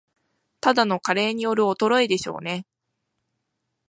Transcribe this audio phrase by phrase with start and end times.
[0.61, 2.65] ただの加齢による衰えでしょうね